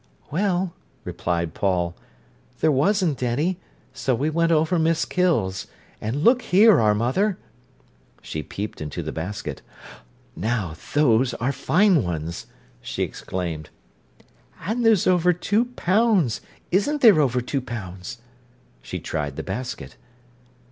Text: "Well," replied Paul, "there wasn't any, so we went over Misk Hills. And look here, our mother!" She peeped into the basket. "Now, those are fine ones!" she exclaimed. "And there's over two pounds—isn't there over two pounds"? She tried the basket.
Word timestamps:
"Well," 0.31 0.73
replied 1.03 1.53
Paul, 1.53 1.95
"there 2.59 2.71
wasn't 2.71 3.21
any, 3.21 3.59
so 3.93 4.15
we 4.15 4.31
went 4.31 4.51
over 4.51 4.79
Misk 4.79 5.13
Hills. 5.13 5.67
And 6.01 6.23
look 6.23 6.41
here, 6.41 6.79
our 6.79 6.95
mother!" 6.95 7.37
She 8.23 8.41
peeped 8.41 8.81
into 8.81 9.03
the 9.03 9.11
basket. 9.11 9.61
"Now, 10.35 10.75
those 10.95 11.35
are 11.35 11.51
fine 11.51 12.01
ones!" 12.01 12.47
she 12.81 13.03
exclaimed. 13.03 13.69
"And 14.61 14.83
there's 14.83 15.05
over 15.05 15.33
two 15.33 15.65
pounds—isn't 15.65 17.01
there 17.01 17.21
over 17.21 17.39
two 17.39 17.61
pounds"? 17.61 18.23
She 18.81 18.97
tried 18.99 19.35
the 19.35 19.43
basket. 19.43 19.97